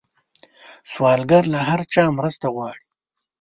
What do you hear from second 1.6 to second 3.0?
هر چا مرسته غواړي